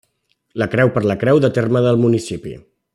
La 0.61 0.67
creu 0.71 0.91
per 0.95 1.03
la 1.11 1.17
creu 1.25 1.41
de 1.45 1.53
terme 1.59 1.87
del 1.89 2.03
municipi. 2.07 2.57